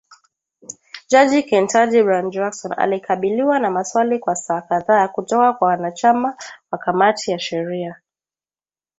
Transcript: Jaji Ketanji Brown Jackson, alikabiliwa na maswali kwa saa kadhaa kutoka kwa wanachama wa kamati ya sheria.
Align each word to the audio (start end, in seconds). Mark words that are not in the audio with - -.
Jaji 1.07 1.41
Ketanji 1.43 2.03
Brown 2.03 2.31
Jackson, 2.31 2.73
alikabiliwa 2.77 3.59
na 3.59 3.71
maswali 3.71 4.19
kwa 4.19 4.35
saa 4.35 4.61
kadhaa 4.61 5.07
kutoka 5.07 5.53
kwa 5.53 5.67
wanachama 5.67 6.37
wa 6.71 6.77
kamati 6.79 7.31
ya 7.31 7.39
sheria. 7.39 8.01